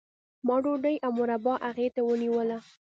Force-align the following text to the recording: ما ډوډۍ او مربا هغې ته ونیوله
ما 0.47 0.55
ډوډۍ 0.63 0.95
او 1.05 1.11
مربا 1.19 1.55
هغې 1.67 1.87
ته 1.95 2.01
ونیوله 2.05 2.59